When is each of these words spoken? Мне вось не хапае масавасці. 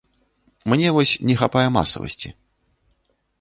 Мне 0.71 0.87
вось 0.95 1.11
не 1.31 1.35
хапае 1.41 1.67
масавасці. 1.77 2.29